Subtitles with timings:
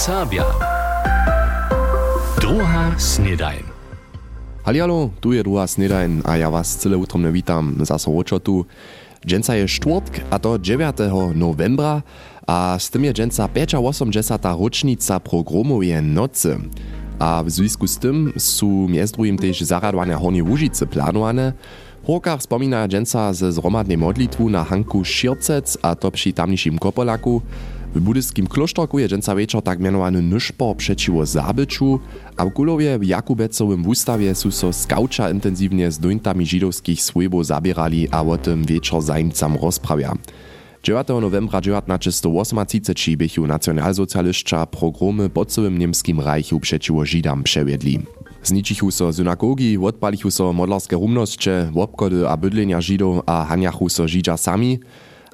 [0.00, 0.48] Serbia.
[2.40, 3.68] Druga snedajn.
[4.64, 8.08] Halialo, tu je druga snedajn a ja was cyle utromne witam zaso
[8.40, 8.64] tu.
[9.20, 11.04] Dženca je štvrtk a to 9.
[11.36, 12.00] novembra
[12.48, 14.40] a z tym je dženca 85.
[14.56, 16.56] rocznica programowej nocy.
[17.18, 21.52] A w związku z tym są między drugim też zaradowania Hornie Łużyce planowane.
[22.06, 27.42] Horkach wspomina dženca ze zromadnej modlitwu na Hanku Šircec a to przy tamniejszym Kopolaku.
[27.94, 31.98] W budyskim kloštorku je dženca večer tak mianowany nyszpor przeciwo zabyciu,
[32.36, 38.08] a w Kulowie w Jakubecowym wustawie su so skauča intensywnie z dointami żydowskich swojbów zabierali
[38.10, 40.14] a o tym wieczor zajmcam rozprawia.
[40.82, 41.08] 9.
[41.08, 47.98] novembra 1938 bychu nacjonalsocjalistka progromy pod całym niemskim Reichu przeciwo Żydam przewiedli.
[48.42, 54.80] Zničichu so synagogi, odpalichu so modlarskie rumnosće, obchody a bydlenia Židov a hanjachu so sami,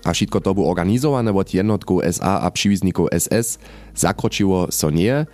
[0.06, 3.59] a všetko to było organizowane od jednotków SA a przywizników SS,
[3.95, 5.27] zakročiło so nie,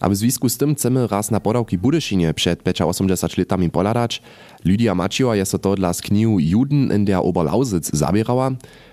[0.00, 4.22] a w związku z tym chcemy raz na podałki Budyszynie przed 85 latami poladać.
[4.64, 8.50] Lydia Maciła jest to dla z knihu Juden in der Oberlausitz zabierała.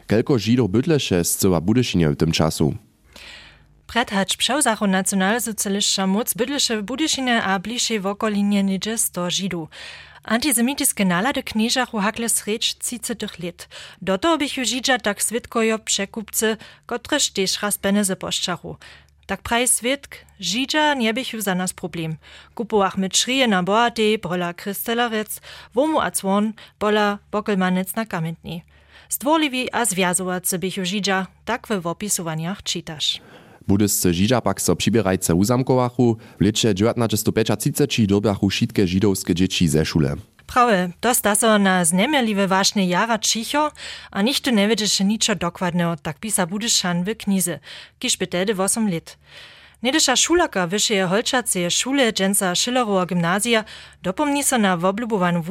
[0.08, 2.74] Kelko Żydów bydlesze z cyła Budyszynie w tym czasu.
[3.88, 9.70] Predhać przełzachu nacjonalsocjalistsza moc bydleše w Budyšinie a bliższej w okolinie niedzie 100 Żydów.
[10.28, 13.68] Antisemitiske nalady kniežachu hakle sreč 30 let.
[14.02, 18.76] Do toho bych Židža tak svitkojo překupce, kotrež tež raz peneze poščachu.
[19.26, 22.20] Tak praj svitk, Židža nie bych za nas problem.
[22.60, 25.40] Kupoach mit šrije na boate, bola krystelarec,
[25.72, 28.64] womu a cwon, bola bokelmanec na kamentni.
[29.10, 33.24] Stworliwi a zwiazowacy bych Židža, tak we opisowaniach czytasz.
[33.68, 40.16] Budyscy Židža pak so přibierajce uzamkowachu, w lecie 1935 dobiachu wszystkie żydowskie dzieci ze szule.
[40.48, 43.72] Prawe, to sta so na znemierliwe ważne jara cicho,
[44.12, 47.60] a nichto nie wiedzieć niczo dokładnego, tak pisa Budyszan w knize,
[48.00, 49.18] kiż by tedy 8 lat.
[49.84, 53.64] Nedysza szulaka wyższej holczacej szule dżęca Schillerowa gimnazja
[54.04, 55.44] dopomni so na woblubowaną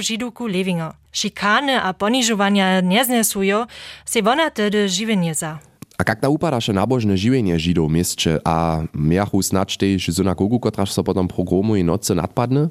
[0.00, 0.92] Židuku Lewinger.
[1.12, 3.66] Szikany a poniżowania nie znesują,
[4.04, 5.58] se wona tedy żywienie za.
[5.98, 11.02] A jak ta upadaše nabožne žiwienie Židov mieście, a miachu snadź też synagogu, kotraż so
[11.02, 12.68] programu i nocy nadpadne?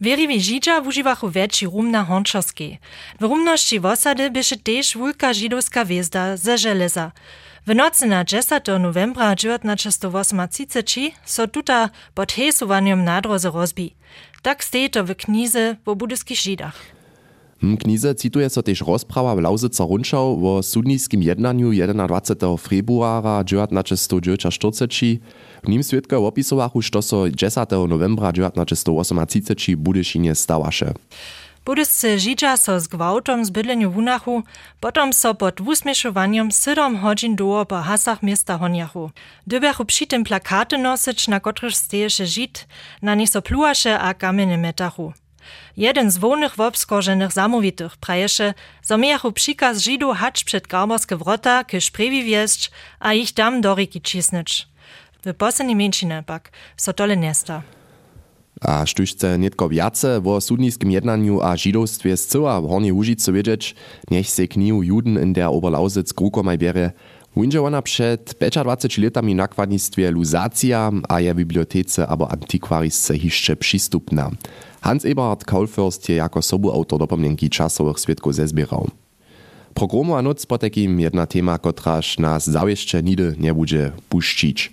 [0.00, 2.78] Weriwi Židža wużywachu więcej rum na Honczowskiej.
[3.20, 7.12] W rumności wosady bysze też wulka żydowska wjezda ze żeleza.
[7.66, 13.94] W nocy na 10 novembra 1938 so tuta pod hesowaniem nadroze rozbi.
[14.42, 16.97] Tak steje w knize w budyskich Żydach.
[17.62, 21.70] W knize cituje so też rozprawa w Lauzyca Runschau o sudniskim jednaniu
[22.06, 22.56] 21.
[22.56, 25.20] februara 1940.
[25.64, 27.70] W nim świadka opisowachu, że so 10.
[27.88, 30.94] novembra 1938 w Budyszynie stawaše.
[31.64, 34.42] Budyscy Żidża so z gwałtom z bydleniu wunachu,
[34.80, 39.10] potom so pod wusmieszowaniem 7 godzin długo po hasach miasta Honjachu.
[39.46, 42.66] Dybiachu przy tym plakaty nosić, na kotryż steješe Żid,
[43.02, 45.12] na nich so pluaše a kamienie metachu.
[45.76, 51.90] Jeden z wolnych wobskorženych zamówitych praješe, zo miachu przykaz Židu hać przed garbarskie wrota, kyż
[52.24, 52.70] wjeść,
[53.00, 54.68] a ich tam do riki cisnąć.
[55.26, 57.62] W poslednej mieńczynie pak so tole nesta.
[58.60, 62.92] A štužce netko viace o sudniskim jednaniu a židowstwie z cyła w Hornej
[64.10, 66.92] niech se knihu Juden in der Oberlausitz krukomaj bierze,
[67.40, 74.30] Winże ona przed 25 latami nakładnictwie luzacja, a je bibliotece abo antikwarisce jeszcze przystupna.
[74.80, 78.88] Hans Eberhard Kaulfürst je jako sobu autor dopomnienki czasowych świadków zezbierał.
[79.74, 84.72] Programu a noc potekim jedna tema, kotraż nas zawieszcze nigdy nie będzie puścić.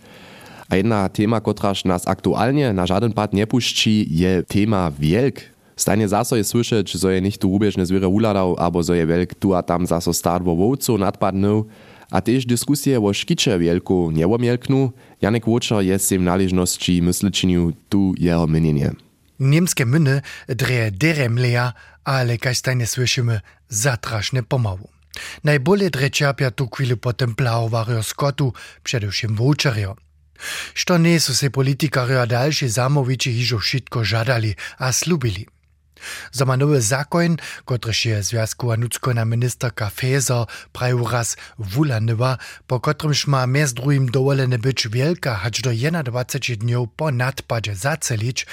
[0.70, 5.36] A jedna tema, kotraż nas aktualnie na żaden pad nie puści, je tema wielk.
[5.76, 9.34] Stanie zaso je słyszeć, że je nicht tu rubieżne zwierzę uladał, albo że je wielk
[9.34, 11.66] tu a tam zaso stadwo wołcu nadpadnął,
[12.12, 18.48] A tež dyskusje o škiče wielku niewomjelknu, Janek Łoczar jest im należności myślczyniu tu jeho
[18.48, 18.92] mnienie.
[19.40, 21.74] Niemskie myny dreje deremleja,
[22.04, 23.40] ale kajstajnie słyszymy
[23.70, 24.90] zatraszne pomału.
[25.44, 28.54] Najbolje drečapja tu kvili potem plavovarjo skotu,
[28.84, 29.96] predvsem vočarjo.
[30.74, 35.46] Što ne so se politikarjo daljši zamoviči hižo šitko žadali, a slubili.
[36.32, 42.38] Za nowy zakon, kotryż je związkowa nuckona ministerka Feser praju raz wulanywa,
[42.68, 45.72] po kotrymż ma mez drugim dowolene być wielka, hacz do
[46.04, 48.46] 21 dniów po nadpadzie zacelić,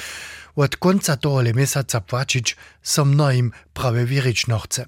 [0.57, 4.87] od końca tohole miesiąca płacić, so mnoim prawie wierzyć no chce.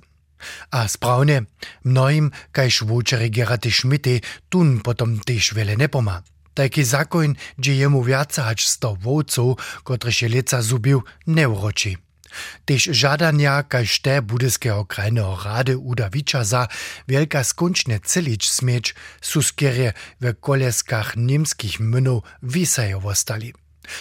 [0.71, 1.43] A sprawnie,
[1.85, 4.11] mnoim, kajż wuczeri Gerate Schmidte,
[4.49, 6.23] tun potom też wiele nie poma.
[6.55, 12.04] Taki zakon, gdzie jemu wiaca hacz sto wódców, kotryż je leca zubił, nie uroczy.
[12.65, 16.69] Tež žadania kaž te budyskeho krajneho rady Uda Wiczasa
[17.09, 23.55] wielka skunčne celič smieć su skierie w koleskach niemskich mynów wisajowo stali.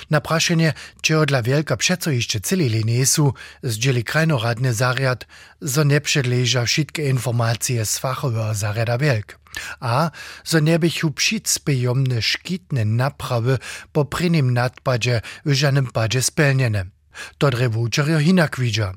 [0.10, 3.34] Na prašenie, čeho dla wielka přeco jeszcze celili niesu,
[3.64, 5.28] zdzieli krajnoradny zariad,
[5.62, 9.40] zo nie przedleża wszystkie informacje z fachowego zariada wielk.
[9.80, 10.12] A
[10.44, 13.58] zo nie bychu przycpejomne szkitne naprawy
[13.92, 16.86] po prynym nadpadzie w żadnym padzie spełnione.
[17.38, 18.94] To drewučerjo hinak widza.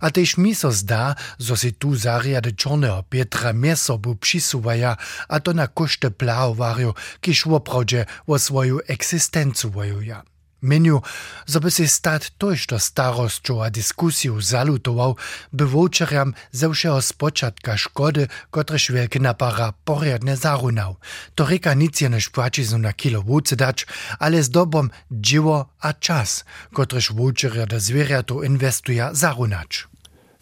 [0.00, 5.56] A tež mi so zdá, zo si tu zariade čorného Pietra miesobu přisúvaja a to
[5.56, 6.92] na košte plahovarju,
[7.24, 10.28] kiž wopravdže wo svoju existencu vojuja.
[10.62, 11.02] Meniu,
[11.42, 15.18] zo by si stát tojšto starosťou a diskusiu zalutoval,
[15.50, 21.02] by voučeriam ze všeho spočatka škody, kotrež veľké napara poriadne zarunal.
[21.34, 22.30] To reka nic je než
[22.78, 23.26] na kilo
[23.58, 23.90] dać,
[24.22, 29.90] ale s dobom dziwo a čas, kotrež voučeria do zvieriatu investuja zarunać.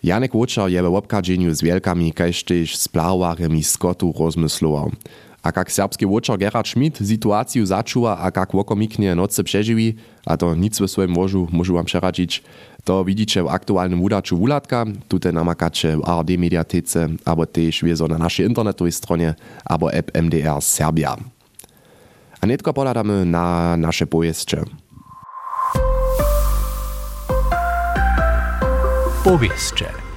[0.03, 4.97] Janek Łuczar je w obkadzeniu z wielkami kaž tež s plahowarjami skotu rozmysloval.
[5.43, 9.95] A kak serbski łoczar Gerard Schmidt sytuację zaczuwa, a kak wokomiknie noce przeżywi,
[10.27, 12.43] a to nic w swoim łożu możu wam przeradzić,
[12.85, 18.19] to widzicie w aktualnym udaczu Wulatka, tutaj namakacie w ARD Mediatece, albo też wiezo na
[18.19, 19.35] naszej internetowej stronie,
[19.65, 21.17] albo app MDR Serbia.
[22.41, 24.63] A netko poladamy na nasze pojeździe.
[29.25, 30.10] Powieszcze.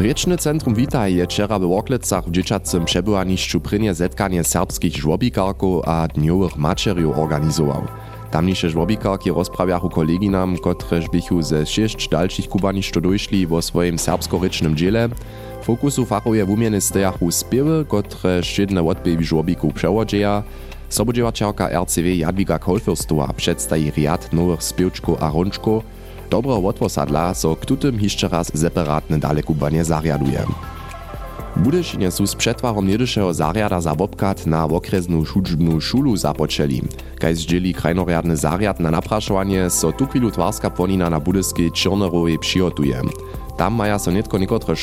[0.00, 6.56] Riečne centrum Witaj je w Worklecach w dzieciacym przebywaniszczu prynie zetkanie serbskich żłobikarków a dniowych
[6.56, 7.82] maczeriów organizował.
[8.30, 15.08] Tamniejsze żłobikarki rozprawiachu koleginam, kotreż bychu ze sześć dalszych kubaniszczu dojszli wo swoim serbsko-rycznym dziele.
[15.62, 20.42] Fokusu fachuje w umieny stejachu spiewy, kotreż jedne odbywi żłobików przewodzieja.
[20.88, 25.84] Sobodziewaczarka RCW Jadwiga Kolfürstowa przedstawi riad nowych spiewczków a rączków,
[26.30, 30.46] dobro odposadla, so k tutym jeszcze raz separatne dalekubanie zariaduje.
[31.56, 36.82] Budyšinie su z przetwarom jedyšeho zariada za wobkat na okresnu šučbnu šulu započeli.
[37.16, 43.00] Kaj zdjeli krajnorjadny zariad na naprašovanie, so tu chwilu twarska płonina na budyskiej Čirnerovej přihotuje.
[43.56, 44.76] Tam maja so netko niekotre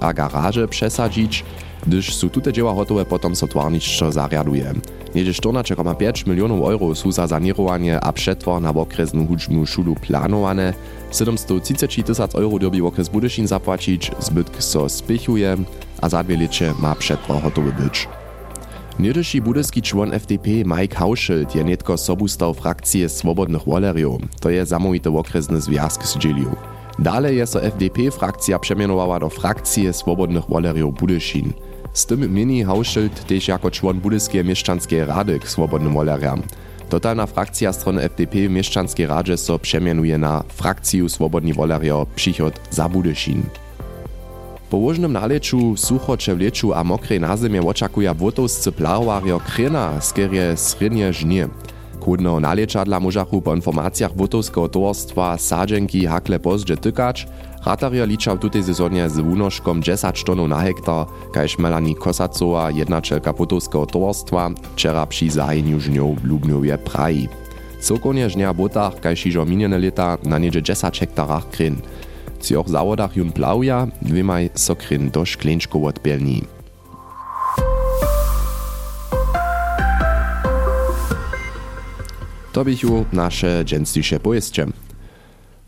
[0.00, 1.44] a garaże przesadzić,
[1.88, 4.74] gdyż su tute dzieła gotowe, potom so twarnišćo zariaduje.
[5.14, 10.74] Niedzie 14,5 milionów euro su za sanirowanie a przetwar na okresnu hudźbnu šulu planowane,
[11.12, 15.56] 730 tysac euro dobi okres Budyšin zapłacić, zbytk so spichuje,
[16.00, 18.08] a za dwie licze ma przetwar gotowy być.
[18.98, 24.20] Niedyši budyski człon FDP Mike Hauschild je netko sobu stał frakcje swobodnych wolerjów.
[24.40, 26.50] To je zamówity okresny związk z dzielił.
[26.98, 31.52] Dalej je so FDP frakcja przemianowała do frakcji swobodnych wolerjów Budyšin.
[31.98, 35.96] Z tym mieni Hauschild też jako człon Budyskie Mieszczanskie Rady k swobodnym.
[36.88, 42.88] Totalna frakcja strony FDP w Mieszczanskiej Radzie so przemianuje na frakcję Swobodni Wolerio Przychod za
[42.88, 43.42] Budyšin.
[44.70, 50.56] Po łożnym naleczu, suchocze w leczu a mokrej na zimie oczakuje wotowscy plahowario krena, skierie
[50.56, 51.48] srednie żnie.
[52.08, 57.26] Kudno nalečadla możachu po informacjach wotowskiego towarstwa sadzenki hakle pozdźe tykać,
[57.66, 63.32] Ratario liča w tutej sezonie z wunoszkom 10 tonów na hektar, kajż Melanie Kosacowa, jednaczelka
[63.32, 67.28] wotowskiego towarstwa, wczera przy zahajeniu żniów w Lubniowie praji.
[67.80, 71.76] Cokonie żnia botach, kajż iżo minione lata, na niedzie 10 hektarach kryn.
[72.38, 76.57] W tych zawodach jun plawia, dwiemaj so kryn do szklenczków odbielni.
[82.58, 84.66] To bychu nasze dżęstniejsze pojeździe.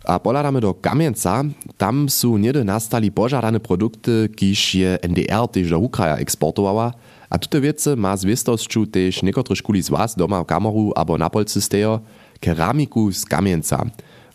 [0.05, 1.45] A poladamy do Kamieńca,
[1.79, 6.93] tam są niedy nastali pożadane produkty, kiż je NDR też do Ukraja eksportowała,
[7.31, 11.31] a tute wiece ma zwiestosću też niekotore szkuli z was doma w Kamoru albo na
[11.31, 12.01] Polsce stejo,
[12.41, 13.87] keramiku z Kamieńca.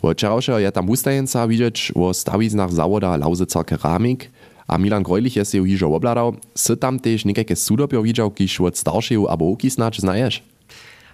[0.04, 4.32] Wczorajszego je tam ustajenca widzieć o stawiznach zawoda Lauzyca Keramik,
[4.68, 8.78] a Milan Grojlich je się już obladał, sy tam też niekajke sudopio widział, kiż od
[8.78, 10.55] starszego albo ukisnacz znajesz?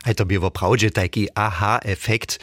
[0.04, 2.40] Aj to bie woprawdźe taki aha-efekt.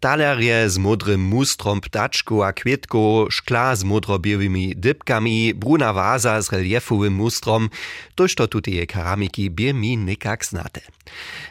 [0.00, 6.52] Taler je z modrym mustrom ptaczku a kwietku, szkla z modro-białymi dybkami, bruna waza z
[6.52, 7.70] reliefowym mustrom,
[8.14, 10.80] toż to tutaj keramiki bie mi nikak znate.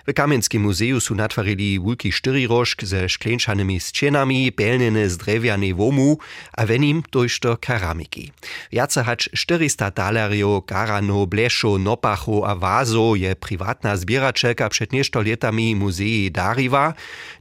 [0.08, 6.18] W Kamienskim muzeju su natwarili wulki štyrirożk ze szkleńczanymi ścienami, pelniny z drewjanej womu,
[6.58, 8.32] a w nim toż to keramiki.
[8.72, 15.75] Jace hacz 400 talerio, garano, bleszo, nopacho a wazo je prywatna zbieraczeka przed nieszto latami
[15.75, 16.93] muzei dariwa,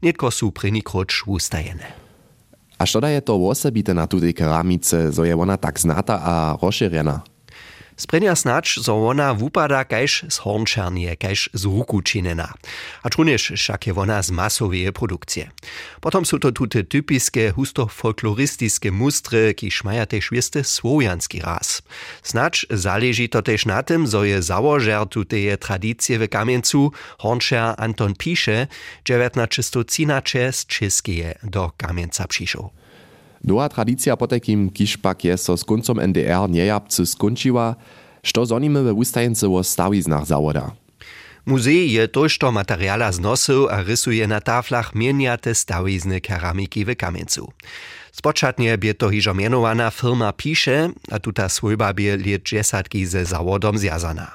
[0.03, 1.95] netko su prynikroč ustajene.
[2.79, 6.57] A što da je to osobite na tutej keramice, zo je ona tak znata a
[6.63, 7.21] rozširjena?
[8.01, 12.01] Sprenja snacz, zo ona wupada kajž z hornčernie, kajž z ruku.
[13.05, 15.53] A truniš však je ona z masovej produkcie.
[16.01, 21.85] Potom sú to tute typiske, husto folkloristiske mustry, ki šmaja tež vieste svojanský raz.
[22.25, 28.17] Snacz zależy to też na tym, zo je założer tuteje tradycje w Kamiencu, hornčer Anton
[28.17, 28.67] pisze,
[29.05, 32.71] 1913 z Czeskie do Kamienca przyszł.
[33.45, 37.75] Nowa tradycja po takim kiszpak je so z koncom NDR niejabcy skończyła,
[38.23, 40.71] što zonimy we ustajence o stawiznach zawoda.
[41.47, 47.53] Muzej je tożto materiala znosył a rysuje na taflach mieniate stawizny keramiki w Kamieńcu.
[48.13, 49.35] Spočatnie bie to hižo
[49.91, 54.35] firma Pisze, a tuta swojba bie liet dżesatki ze zawodom zjazana.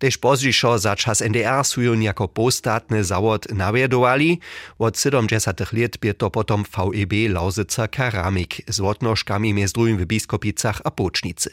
[0.00, 4.40] Tež pozdzišo za czas NDR su ju jako postatny zawod nawiedowali,
[4.78, 10.80] od 70 lat bie to potom VEB Lausica Keramik z odnożkami między drugim w Biskopicach
[10.84, 11.50] a Pocznicy.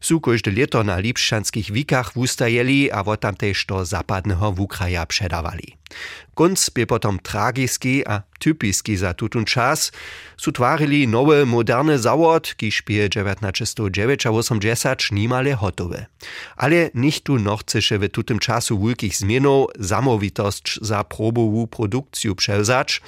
[0.00, 1.02] Su każde leto na
[1.72, 5.81] wikach wustajeli, a od tam tež do zapadnego wukraja przedawali.
[6.36, 9.92] Gunc bi potom tragiski a typiski za tutun čas
[10.36, 16.06] sutvarili nowe, moderne zawod, kiż bi 1989 nimale hotowe.
[16.56, 23.00] Ale nichtu nochceše w tutym czasu wielkich zmienów samowitość za probowu produkcję przełzać,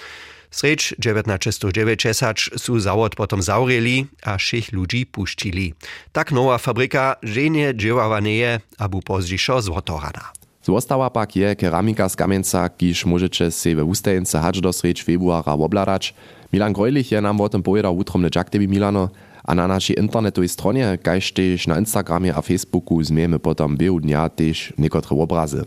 [0.55, 5.75] Sreč 1990 su zawod potom zaureli, a všich ľudí puštili.
[6.15, 10.31] Tak nová fabrika ženie dživava nie je, pozdišo zvotorana.
[10.65, 15.53] Została pak je keramika z Kamieńca, kiż możecie se we ustajence hacz do sreč februara
[15.53, 16.15] obladać.
[16.53, 19.09] Milan Grojlich je nam o tym powiedział utromny Jack Debi Milano,
[19.45, 20.99] a na naszej internetowej stronie,
[21.35, 25.65] tež na Instagramie a Facebooku zmiemy potom biehu dnia tež niekotre obrazy.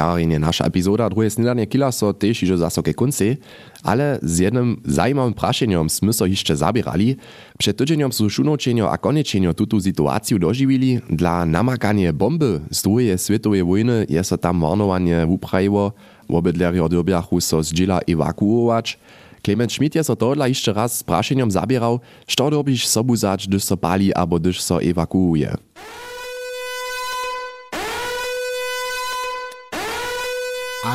[0.00, 3.36] Jarine nasza epizoda drugie snidanie kila so tež ižo zaso ke konci,
[3.84, 7.16] ale z jednym zajmowym praszeniem sme so jeszcze zabierali.
[7.58, 11.00] Przed tydzieniem su šunoučenio a konečenio tutu situaciju doživili.
[11.10, 15.92] Dla namakanie bomby z drugiej światowej wojny je so tam warnowanie wuprajiło,
[16.28, 18.98] obydlerio dyrbiachu so z dziela ewakuować.
[19.42, 23.64] Klement Schmidt je so tohle jeszcze raz z praszeniem zabierał, što robisz sobu zać, gdyż
[23.64, 25.56] so pali albo gdyż so ewakuuje.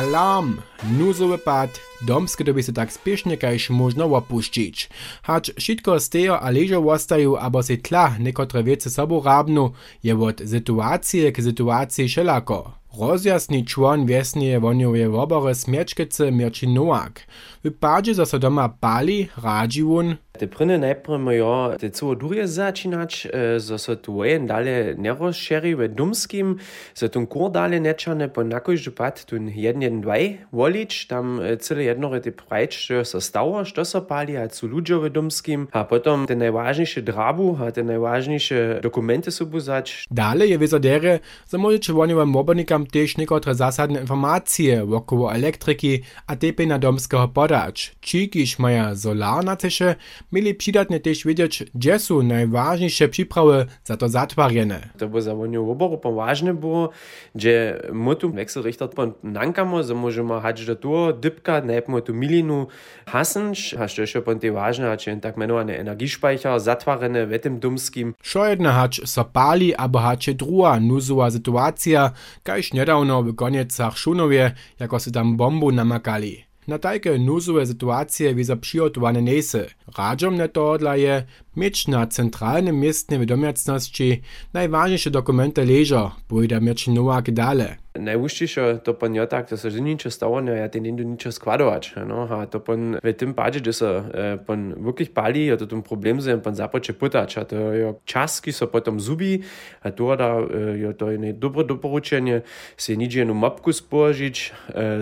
[0.06, 0.58] Alarm!
[0.98, 1.70] Nuzov upad,
[2.06, 4.84] domskega dobisetak spešnjaka iš možno opuščič.
[5.26, 9.72] Hač šitko stejo ali že ostaju, abo si tla neko travece sabo rabnu,
[10.02, 12.60] je od situacije k situaciji šelako.
[13.00, 17.20] Rozjasni član vjesnije vonjuje obore smječkice Mirči Noak.
[17.64, 23.58] Vypadže za se doma pali, rađi vun, Te najprej imajo te celo duje začinač, eh,
[23.58, 26.58] za so tu en dalje ne razširi v Dumskim,
[26.94, 31.56] za tun kor dalje nečane, pa nakoj župat tun jeden jeden dvaj, volič, tam eh,
[31.56, 35.68] celo jedno te prajč, što so stavo, što so pali, a cu ljudjo v Dumskim,
[35.72, 40.06] a potem te najvažnejše drabu, a te najvažnejše dokumente so buzač.
[40.10, 46.78] Dalje je vezadere, za mojičevanje mobilnikam tež nekotre zasadne informacije okovo elektriki, a tepe na
[46.78, 49.94] domskega podač, či kiš maja solarna teše,
[50.32, 54.88] mieli przydatnie też wiedzieć, gdzie są najważniejsze przyprawy za to zatwarjene.
[54.98, 56.90] To by za wonią oboru poważne było,
[57.34, 62.66] gdzie my tu wechselrichter po nankamo, so możemy hać do tu dybka, najpierw tu milinu
[63.06, 64.48] hasenć, a što jeszcze pon te
[64.90, 68.14] a czy tak menowany energiespeicher zatwarjene w tym dumskim.
[68.22, 72.10] Šo jedna hać so pali, abo hače druga nuzowa sytuacja,
[72.42, 76.45] kajż niedawno w koniecach Szunowie, jako se tam bombu namakali.
[76.66, 79.68] Натайка нузове ситуация виза přiот vane nese.
[79.98, 84.22] Radžom na tohodla je, meč na centralnem mestne vedomjacnosti
[84.54, 87.78] najvažnejše dokumente ležo, pojda meč novak dale.
[87.98, 91.30] Najúžšejšie to pon je tak, da sa že niečo stalo, ne, ja ten niečo niečo
[91.34, 92.00] skladovať.
[92.04, 95.66] No, a to pon v tým páde, že sa e, pon wirklich pali, a to
[95.66, 97.28] tom problém sa pon započe putať.
[97.38, 99.42] A to je čas, ki sa potom zubí,
[99.82, 102.46] a to da e, je to je dobro doporučenie,
[102.78, 104.46] si nič jednu mapku spožiť e,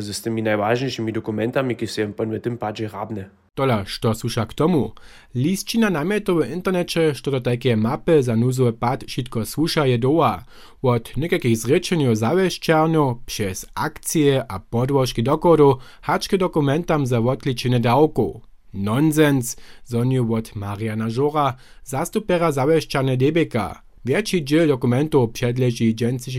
[0.01, 3.44] s tými najvážnejšími dokumentami, ki sa pon v tým páde rábne.
[3.55, 4.93] Tola, što słusza k tomu?
[5.35, 10.45] Listina namietów w internecie, što to takie mapy za nuzowy pad wszystko słusza je doła.
[10.83, 18.41] Od niekakich zrečenju zawieściarnju, przez akcje a podłożki dokodu, haczke dokumentam za odliczenie dałku.
[18.73, 23.83] Nonsens, zoniu od Mariana Żora, zastupera zawieściarne debeka.
[24.05, 25.95] Więcej dziel dokumentów przedleży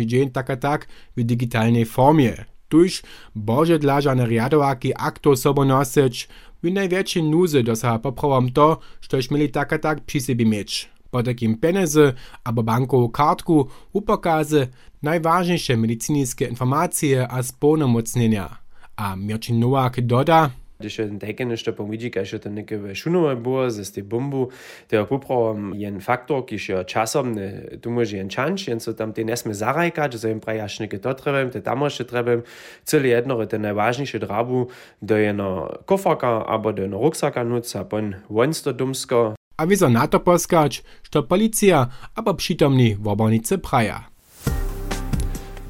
[0.06, 2.55] dzień tak a tak w digitalnej formie.
[2.70, 3.04] Tuż
[3.36, 6.28] boże dla żane riadowaki akto sobą nosić,
[6.64, 10.90] w największej nuzy dosaha poprawom to, štož mieli tak a tak przy sobie mieć.
[11.12, 14.68] Po takim pieniędzy albo bankową kartku upokazy
[15.04, 18.58] najważniejsze medycyńskie informacje a spełnomocnienia.
[18.96, 23.36] A Mirčin Nowak doda, Když je ten teken ještě pomidí, když je to někde šunové
[23.36, 24.50] było, ze té bombu,
[24.88, 27.40] to je popravo jen faktor, když je časom,
[27.80, 31.14] tu může jen čanč, jen co tam ty nesme zarajkat, že jim prají až to
[31.14, 32.44] trebem, to tam ještě trebem,
[32.84, 34.68] celý jedno, je ten najvážnější drabu,
[35.02, 39.34] do jeno kofarka, abo do jeno ruksaka nuca, pon vonsto dumsko.
[39.58, 44.04] A wieso na to poskać, što policja, abo przytomni w obornicy praja.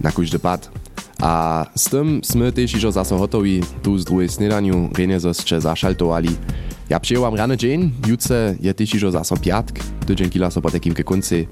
[0.02, 0.85] Na kúždy pad.
[1.22, 6.36] A s tym sme też iżo zaso hotowi tu z drugiej snedaniu renie zosče zašaltovali.
[6.90, 10.94] Ja przyjąłam rany dzień, jutce je też iżo zaso piatk, tydzień kila so po takim
[10.94, 11.48] ke konci.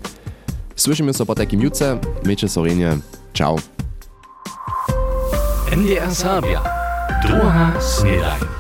[0.76, 2.98] Słyszymy so po takim jutce, miejcie so renie.
[3.34, 3.56] Ciao.
[5.72, 6.62] NDR Sabia.
[7.24, 8.53] Druga snedaj.